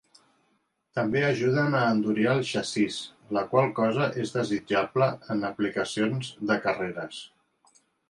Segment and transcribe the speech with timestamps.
[0.99, 2.97] També ajuden a endurir el xassís,
[3.39, 7.25] la qual cosa és desitjable en aplicacions de carreres.